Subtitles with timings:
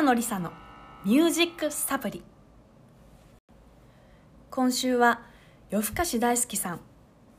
[0.00, 0.50] 北野梨沙の
[1.04, 2.22] ミュージックサプリ。
[4.50, 5.20] 今週は
[5.68, 6.80] 夜更かし大好きさん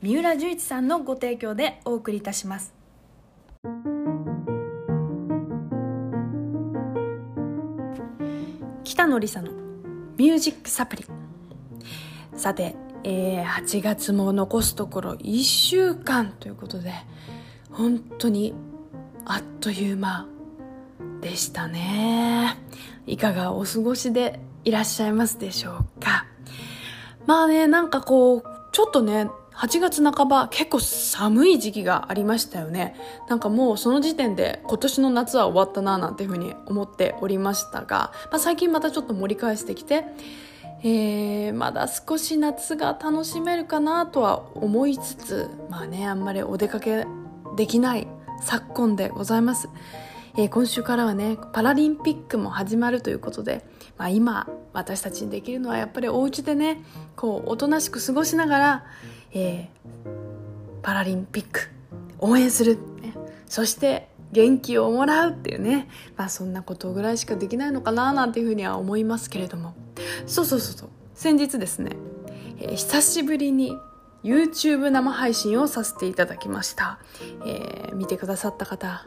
[0.00, 2.72] 三浦十一さんのご提供でお送りいたします。
[8.84, 9.50] 北野梨沙の
[10.16, 11.04] ミュージックサプリ。
[12.36, 16.92] さて、えー、8月も残すところ1週間ということで
[17.72, 18.54] 本当に
[19.24, 20.31] あっという間。
[21.20, 22.56] でしたね。
[23.06, 26.26] いかがお過ごしでいらっしゃいますでしょうか。
[27.26, 32.96] まあねなんかこうちょっとね8月半ば結構寒い時期がありましたよね。
[33.28, 40.04] なんかもうその時点で今年の夏は終わったななんていうふうに思っておりましたが、まあ、最近またちょっと盛り返してきて
[40.84, 47.06] えー、まだ少し夏が楽しめるかなとは思いつつまあねあんまりお出かけ
[47.56, 48.08] できない
[48.40, 49.68] 昨今でございます、
[50.36, 53.64] えー、今週からはねパラリンピックも始まるということで、
[53.98, 56.82] まあ、今私たちにできるのはやっぱりお家でね
[57.16, 58.84] こうおとなしく過ごしながら、
[59.32, 60.08] えー、
[60.82, 61.68] パラリンピック
[62.18, 63.14] 応援する、ね、
[63.46, 69.74] そして元気をもらうっていうね、まあ、そんなことぐらいしかできないのかななんていうふうには思いますけれども。
[70.26, 70.88] そうそうそうそう。
[71.14, 71.92] 先日ですね、
[72.58, 73.76] えー、久しぶりに
[74.24, 76.98] YouTube 生配信をさせていただきました、
[77.44, 79.04] えー、見てくださった方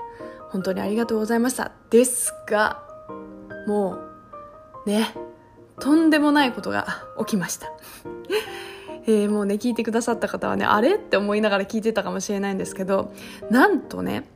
[0.49, 1.71] 本当にありがとうございました。
[1.89, 2.83] ですが
[3.67, 3.97] も
[4.85, 5.13] うね
[5.79, 7.71] とんでもないことが起きました。
[9.07, 10.95] えー、もうね聞いてくださった方はねあれ？
[10.95, 13.13] って思いながら聞いてたかもしれないんですけど
[13.52, 14.29] なんとね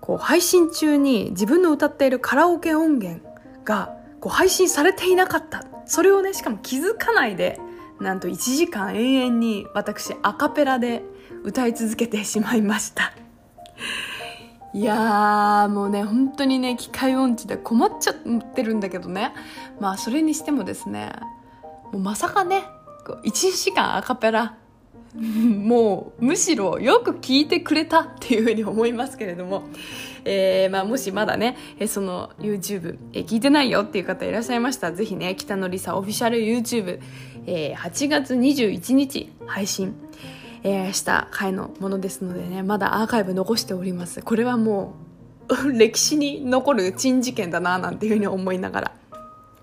[0.00, 3.22] こう配信中に自分の歌っているカラオケ音源
[3.64, 5.64] がこう配信されていなかった。
[5.84, 7.60] それをねしかも気づかないで
[8.00, 11.02] なんと1時間永遠に私アカペラで
[11.42, 13.12] 歌い続けてしまいました。
[14.74, 18.14] いやーもうね本当にね機械音痴で困っちゃっ
[18.54, 19.32] てるんだけどね。
[19.80, 21.12] まあそれにしてもですね
[21.92, 22.64] もうまさかね
[23.06, 24.56] 1時間アカペラ
[25.14, 29.64] もうむしろよく聞いてくれたっていうふうに思いますけれども、
[30.24, 31.56] えーまあ、もしまだね、
[31.86, 37.00] その YouTube、え聞いてないよっていう方いらっしゃいましたらぜひね北野梨沙オフィシャル YouTube、
[37.46, 39.94] えー、8月21日配信、
[40.64, 44.22] えー、した回のものですのでねまだアーカイブ残しております。
[44.22, 44.94] これはも
[45.48, 48.92] う 歴史に残る珍事件だななんていうふうに思いながら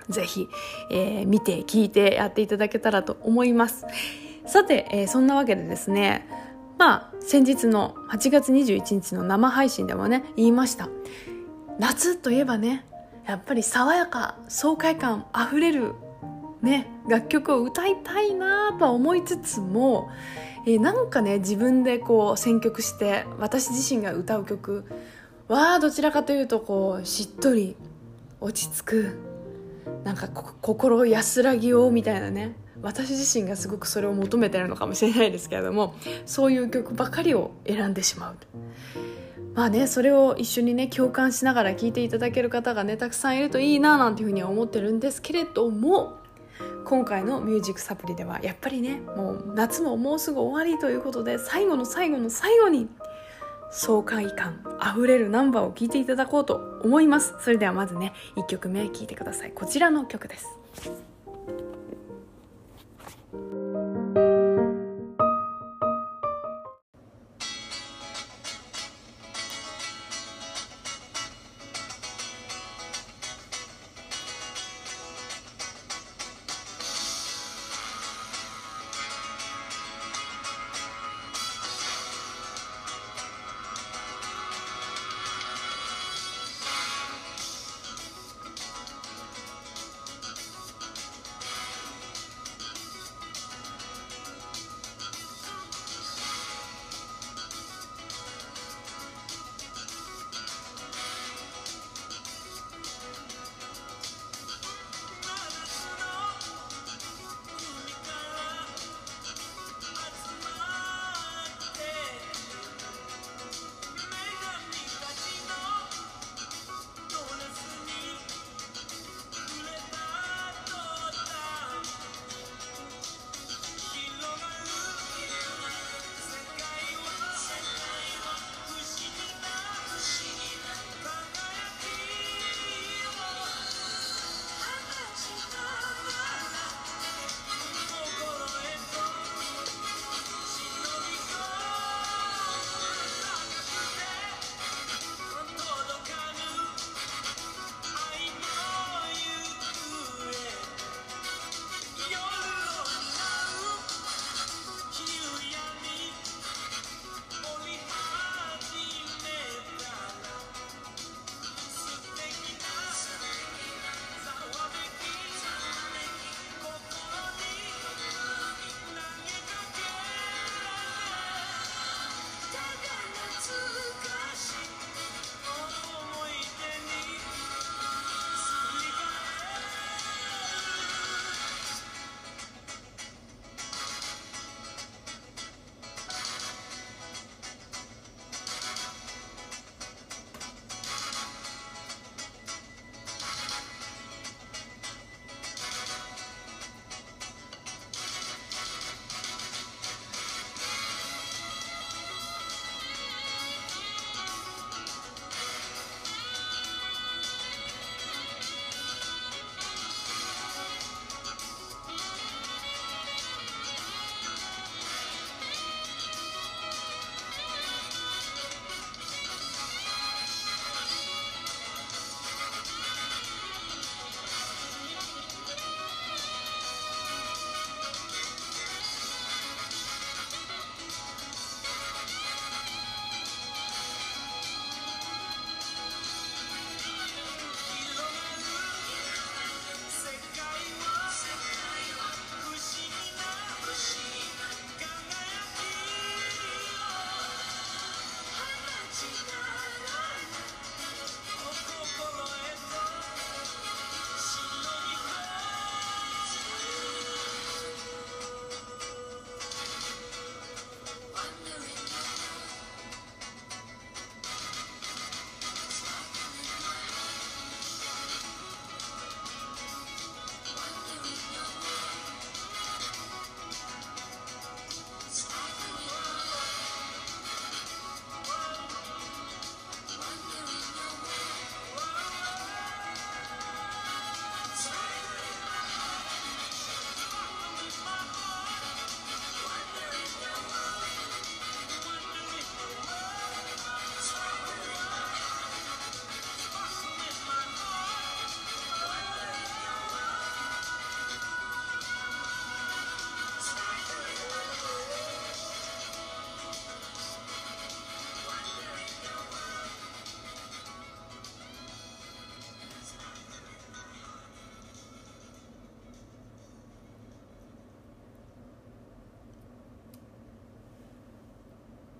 [0.09, 0.47] ぜひ、
[0.91, 3.85] えー、見て聞いてやっていただけたらと思います。
[4.45, 6.27] さて、えー、そんなわけでですね
[6.77, 10.89] まあ先日の8月21日の生配信でもね言いました。
[11.77, 12.85] 夏といえばね
[13.25, 15.93] やっぱり爽やか爽快感あふれる
[16.61, 20.09] ね楽曲を歌いたいなとは思いつつも、
[20.73, 24.85] え、なんかね自分でこう選曲して私自身が歌う曲。
[25.47, 27.75] はどちらかというとこうしっとり
[28.39, 29.17] 落ち着く。
[30.03, 32.55] なんか心安らぎをみたいなね。
[32.81, 38.37] 私自身がすごくそれを求めてるのかもしれないですけれどもそういう曲ばかりを選んでしまう。
[39.53, 46.19] まあねそれを一緒にね共感しながら聴いていただける方がねたくさんいるといいななんていうふうには思ってるんですけれども
[46.89, 52.89] 今回の「ミュージックサプリ」ではやっぱりねもう夏ももうすぐ終わりということで最後の最後の最後に
[53.69, 57.35] 爽快感あふれるナンバーを聴いていただこうと思います。
[57.41, 59.51] それではまずね1曲目聴いてください。
[59.51, 60.47] こちらの曲です。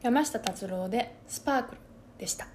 [0.09, 1.81] 山下達郎で「スパークル」
[2.17, 2.47] でした。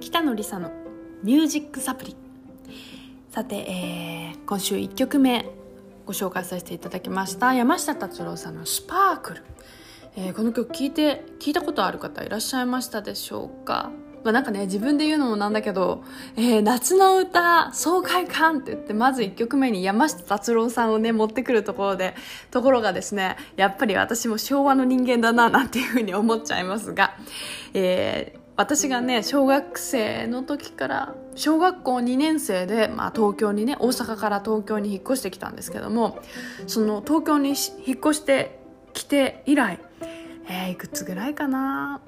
[0.00, 0.70] 北野梨沙の
[1.22, 2.16] 「ミュージックサプリ」
[3.30, 5.44] さて、えー、今週1曲目
[6.06, 7.52] ご紹介させていただきました。
[7.52, 9.42] 山下達郎さんの「スパークル」
[10.16, 13.90] えー、この曲聞いて聞いたことある方いらっしゃいましたでしょうか？
[14.24, 16.02] まあ、なんかね、自分で言うのもなんだけど、
[16.36, 22.14] えー、夏の歌、爽快感って言って、まず1曲目に山下達郎さんをね、持ってくるところで、
[22.50, 27.16] ところがですね、やっぱり私も昭和の人間だな、なんていうふうに思っちゃいますが、
[27.74, 36.18] えー、私がね、小学生の時から、小学校2年生で、まあ、東京にね、大阪から東京に引っ越してきたんですけども、
[36.66, 38.58] その東京に引っ越して
[38.94, 39.80] きて以来、
[40.48, 42.00] えー、いくつぐらいかな？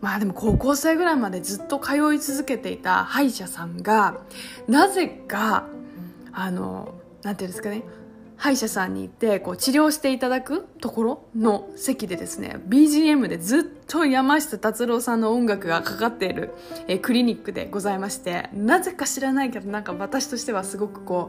[0.00, 4.20] まあでも高校生ぐらいまでずっと通い続けていた歯医者さんが
[4.66, 5.66] なぜか
[6.32, 7.82] あのなんていうんですかね
[8.40, 16.54] 歯医者さんに行ってこう治療していただくところの席でですね BGM でずっと山下達郎さんの音楽がかかっている、
[16.88, 21.28] えクリニックでございましてなぜか知らないけどなんか私としてはすごくこ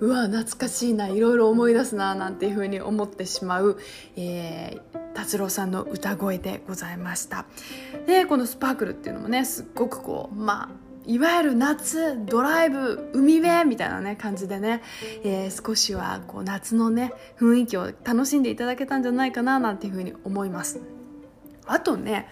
[0.00, 3.78] ううわ懐かしいないろいろ思い出すななんていうふうに思ってしまう、
[4.16, 7.46] えー、達郎さんの歌声でございました。
[8.06, 10.68] でこの「スパークル」っていうのもねすっごくこうまあ
[11.10, 14.82] いわゆる夏ドライブ海辺みたいなね感じでね、
[15.24, 20.80] えー、少しはこう夏のね雰囲気を楽しんでいただけたんじゃないかななんていうふうに思います。
[21.64, 22.28] あとね、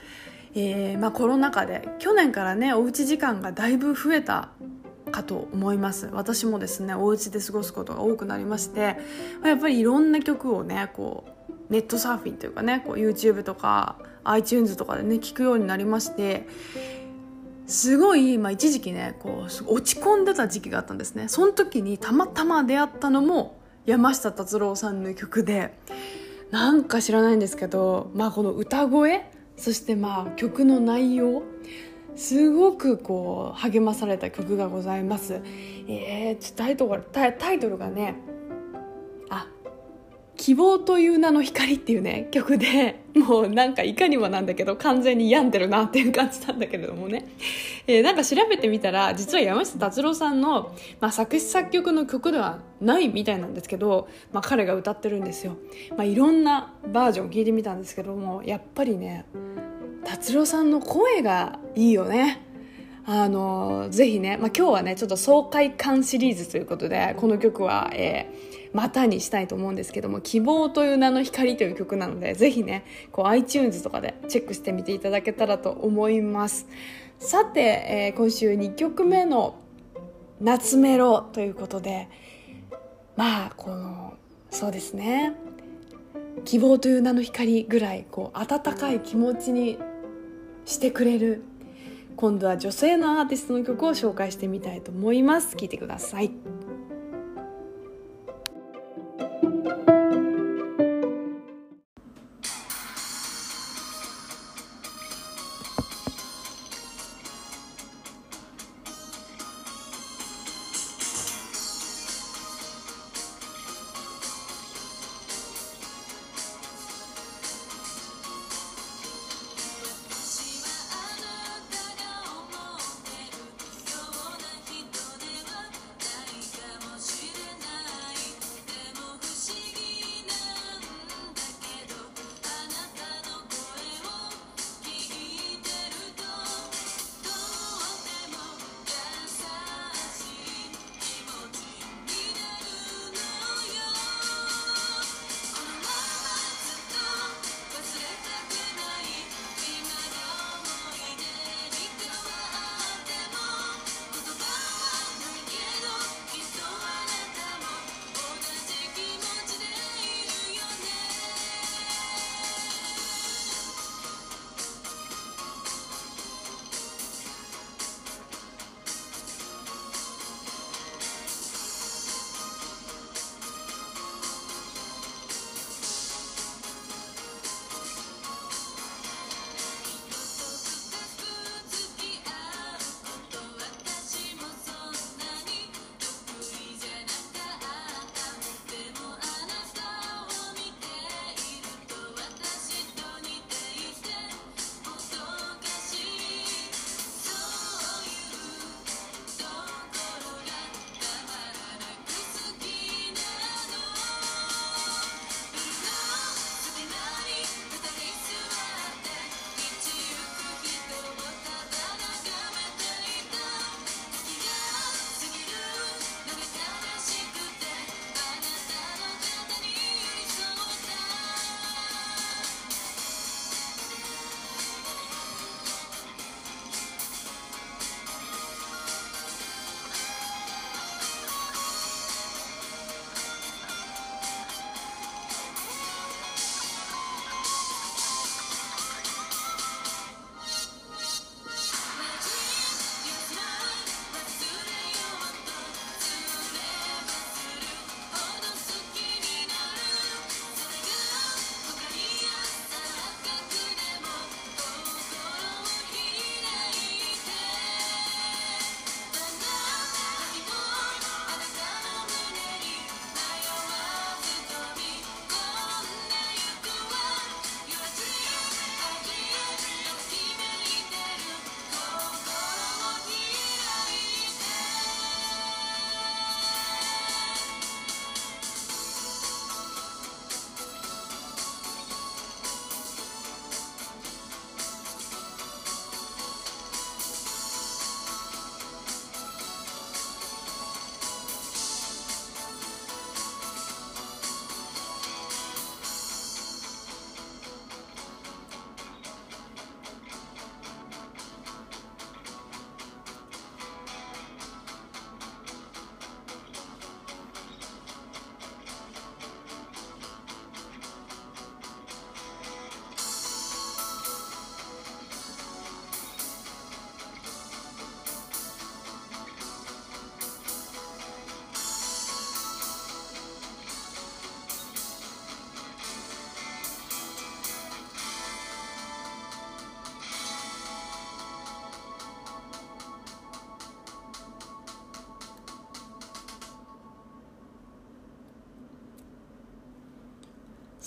[0.54, 4.50] えー、まあ、コロナ禍で去年からねおうち時間がだいぶ増えた
[5.10, 6.10] かと思います。
[6.12, 8.98] 私もですねお家で過ごすことが多くなりまして
[9.42, 11.33] やっぱりいろんな曲をねこう
[11.74, 16.46] ネットサーフィンというかねこう YouTube とか iTunes とかでね聞くようになりまして
[17.66, 25.76] すごい、まあ、一時期ねこう落ち込んでた時期があったんですねその時にたまたま出会ったのも山下達郎さんの曲で
[26.52, 31.42] なんか知らないんですけど、まあ、この歌声そしてまあ曲の内容
[32.14, 35.40] すごくこう励まされた曲がございます。
[35.88, 38.14] えー、タイトルタイトルがね
[40.36, 47.26] 希望という名の光っていうね、曲で、もうなんかいかにもなんだけど、完全に病んでるなっていう感じなんだけれどもね。
[47.86, 55.56] えー、なんか調べてみたら、実は山下達郎さんの、まあ、作詞作曲の曲ではないみたいなんですけど、まあ、彼が歌ってるんですよ。
[55.90, 59.24] まあ、いろんなバージョン聞いてみたんですけども、やっぱりね、
[60.04, 62.40] 達郎さんの声がいいよね。
[63.06, 76.66] あのぜひね、まあ、今日はねちょっと爽快感シリーズということでこの曲は、えー、またにしたいと思うんですけども「希望という名の光」という曲なのでぜひねこう iTunes とかでチェックしてみていただけたらと思います。
[77.20, 79.54] さて、えー、今週2曲目の
[80.42, 82.08] 「夏メロ」ということで
[83.16, 84.14] まあこの
[84.50, 85.34] そうですね。
[86.44, 89.78] 希望という名の光ぐらいこう温かい気持ちに
[90.64, 91.42] してくれる
[92.16, 95.56] 今度は女性のアーティストの曲を紹介してみたいと思います。
[95.56, 96.53] 聴いてください。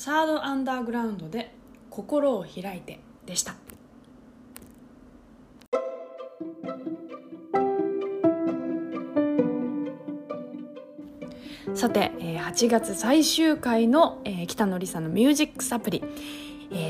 [0.08, 1.54] サードアンダーグラウンドで
[1.90, 3.56] 心を開いてでした。
[11.76, 16.02] さて8月最終回の北野梨沙のミュージックサプリ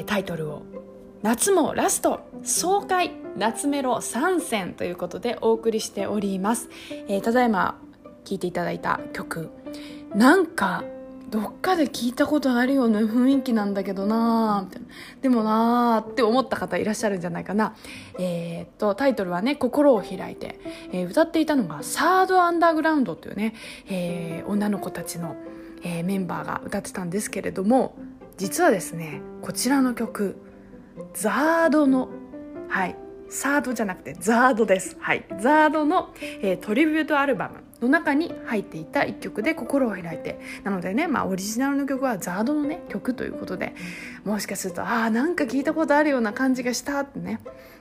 [0.05, 0.61] タイトルを
[1.23, 6.69] 夏もラスト爽快夏メロ参戦ということでお送りしております、
[7.07, 7.79] えー、ただいま
[8.25, 9.49] 聴いていただいた曲
[10.13, 10.83] なんか
[11.29, 17.75] どっかで聞いたことあるような雰囲気なんだけどなーでもなーって思った方いらっしゃるんじゃないかな。
[18.17, 20.59] えー、っとタイトルはね「心を開いて」
[20.93, 23.53] えー、歌っていたのがサードアンダーグラウンドというね、
[23.89, 25.35] えー、女の子たちの、
[25.83, 27.95] えー、メンバーが歌ってたんですけれども
[28.37, 30.37] 実はですねこちらの曲
[31.13, 32.09] ザードの
[32.69, 32.95] はい
[33.29, 34.95] サードじゃなくてザードです。
[34.99, 40.39] はいザードの、えー、トリビュートアルバムの中に入っていた一曲で心を開いて。
[40.63, 43.73] なのでね、まあ、オリジナルの曲はザードのね曲ということで
[44.23, 47.39] もしかするとああなんか聞いたことあるような感じがしたってね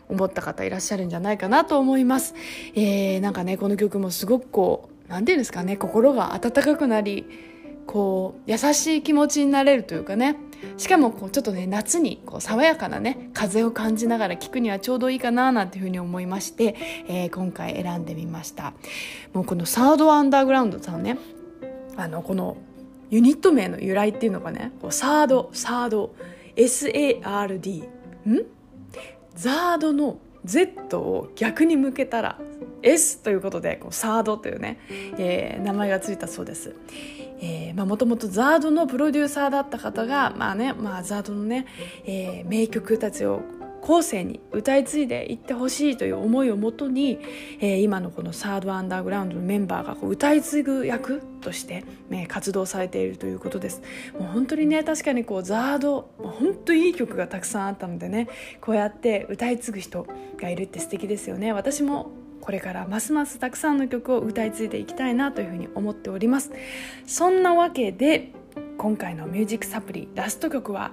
[0.09, 2.35] 思った方いらっしゃるんじゃないかなと思います、
[2.75, 7.27] えー、なんかねこの曲もすごくこう何て言うんですかね心が温かくなり
[7.87, 10.37] こう優しい気持ちになれるというかね
[10.77, 16.77] しかもこうちょっとね夏にこう爽やかなね風を感じながら聴くにはちょうどいいかななんていうふうに思いまして、
[17.09, 18.73] えー、今回選んでみました。
[19.33, 21.19] もうこのサードアンダーグラウンドさんね
[21.97, 22.57] あのこの
[23.11, 26.15] ユニット名の由来っていうのがねこうサードサード
[26.57, 28.47] SARD ん？
[29.35, 32.39] ザードの Z を逆に向けたら
[32.83, 34.79] S ということでこうサードというね、
[35.19, 36.75] えー、名前がついたそうです。
[37.75, 41.67] もともとザードのプロデューサーだった方が、まあねまあ、ザードのね、
[42.07, 43.43] えー、名曲たちを
[43.83, 47.19] 後世に歌い継いでいってほしいという思いをもとに、
[47.61, 53.81] えー、今のこのサードアンダーグラウンドのメンバーがこう歌い継ぐ役として、ね、活動されているということです。
[54.19, 58.29] もう本当にね確かにこうザード本当いい曲がたくさんあったのでね
[58.61, 60.07] こうやって歌い継ぐ人
[60.39, 61.53] がいるって素敵ですよね。
[61.53, 66.51] 私もこれからますますたくさんの曲を歌い継いでいきたいなというふうに思っております。
[67.07, 68.33] そんなわけで
[68.77, 70.93] 今回の「ミュージックサプリ」ラスト曲は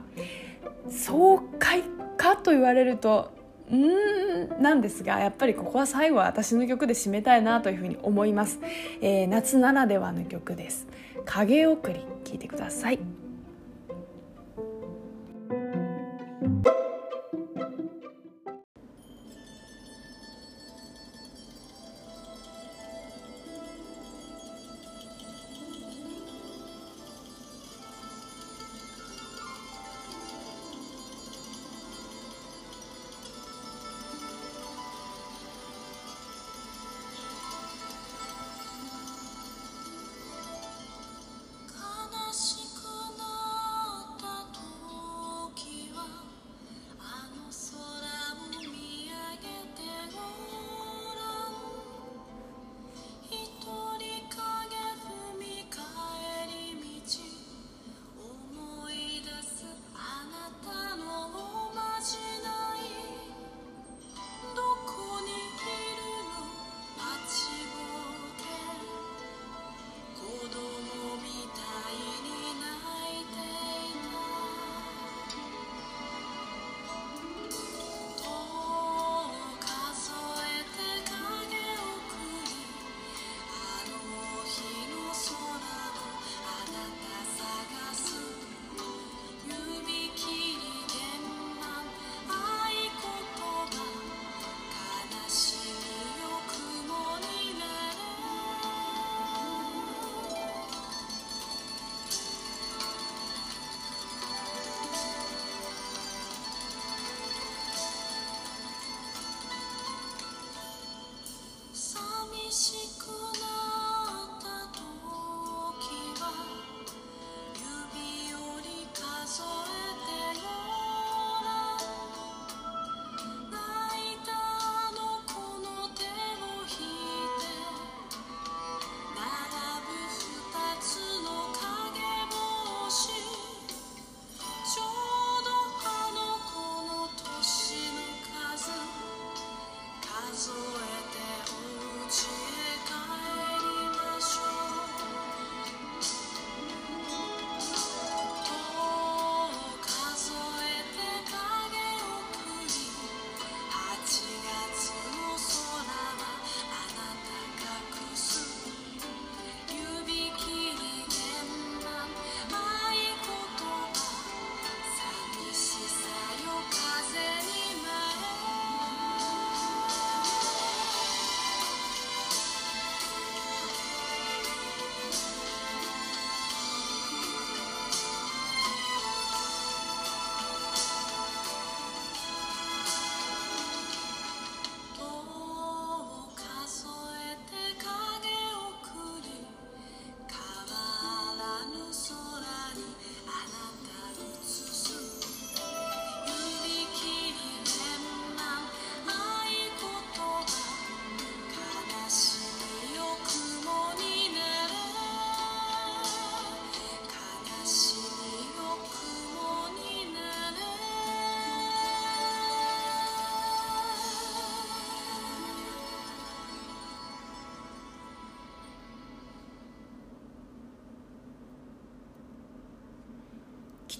[0.90, 1.82] 爽快
[2.18, 3.32] かと言われると
[3.72, 8.60] うーんなんですがやっぱりここは最後は私の曲で締めたいなというふうに思います、
[9.02, 10.88] えー、夏ならではの曲です。
[11.26, 13.00] 影送り聞いてください。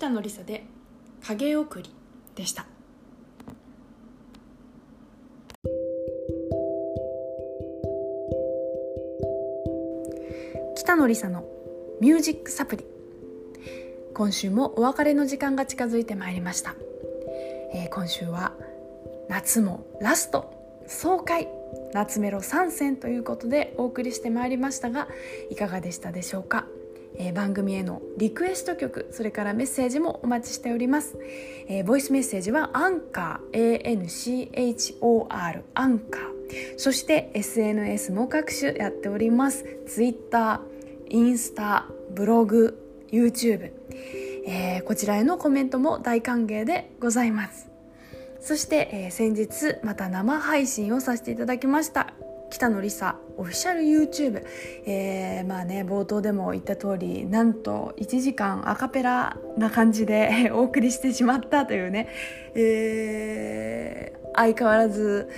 [0.04, 0.66] 北野梨沙で
[1.26, 1.90] 影送り
[2.36, 2.66] でした。
[10.76, 11.46] 北野梨沙の
[12.02, 12.86] ミュージックサプリ。
[14.14, 16.76] 今週もお別れの時間が近づいてまいりました、
[17.74, 18.52] えー、今週は
[19.30, 20.52] 夏もラスト
[20.86, 21.48] 爽快
[21.94, 25.08] 夏メロ参戦ということでお送りしてまいりましたが
[25.50, 26.68] いかがでしたでしょうか？
[27.18, 31.18] えー、番組へのリクエスト曲それからメッセージもお待ちしております、
[31.68, 36.34] えー、ボイスメッセージはアンカー ANCHOR アンカー。
[36.78, 39.66] そして SNS も各種やっております。
[39.88, 40.62] Twitter
[41.10, 42.78] インスタブログ
[43.12, 43.72] YouTube、
[44.46, 47.70] えー、こちらへのコメントも大歓迎でございます。
[48.40, 52.14] そして、えー、先日また生配信をさせていただきました。
[52.54, 54.46] 北野梨沙オフィシャル YouTube、
[54.86, 62.10] えー、まあね冒頭でも言った通りなんと1時間アカペラな感じで お送りしてしまったというね、
[62.54, 65.30] えー、相変わらず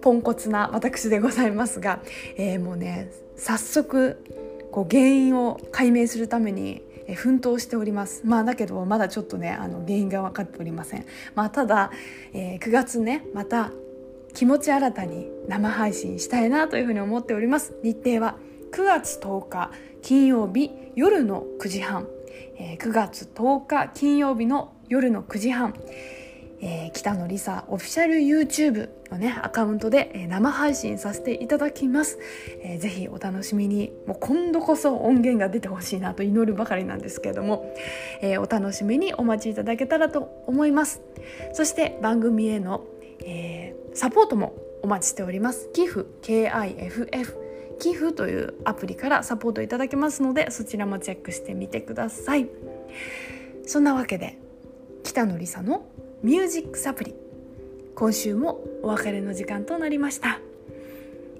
[0.00, 2.02] ポンコツな私でございますが、
[2.36, 4.22] えー、もうね早速
[4.70, 6.84] こう原因を解明するために
[7.16, 8.22] 奮闘しております。
[8.24, 11.04] まあだけどまだちょっとねあの原因が分かっておりません。
[11.34, 11.90] まあただ、
[12.32, 13.72] えー、9月ねまた
[14.34, 17.74] 気持ち新たに生配信したいなというふうに思っております。
[17.82, 18.36] 日程は
[18.72, 19.70] 9月10日
[20.02, 22.06] 金曜日夜の9時半、
[22.56, 25.74] えー、9月10日金曜日の夜の9時半。
[26.62, 32.18] えー、北野梨沙オフィシャル YouTube のねアカウントで、生配信させていただきます、
[32.62, 33.92] えー、ぜひお楽しみに。
[34.06, 37.74] もう今度こそ音源が出てほしいなと祈るばかりなんですけれども、
[38.20, 41.00] えー、お楽しみにお待ちいただけたらと思います。
[41.54, 42.84] そして番組への、
[43.24, 45.68] えー、サポートもお待ちしております。
[45.72, 47.36] 寄付 KIFF
[47.78, 52.48] 寄付というアプリからサポートいただけますのでそちらもチェックしてみてください。
[53.66, 54.38] そんなわけで
[55.02, 55.86] 北野梨沙の
[56.22, 57.14] ミュージックサプリ。
[57.94, 60.40] 今週もお別れの時間となりました、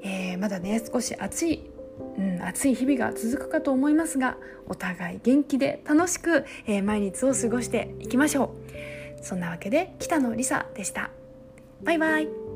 [0.02, 1.70] えー、まだね少し暑い、
[2.18, 8.54] うん、暑い日々が続くかと思いますがお互い元気で楽しく、えー、毎日を過ごしていきましょ
[9.22, 9.24] う。
[9.24, 11.10] そんなわけで北野梨沙でした。
[11.82, 12.49] バイバイ。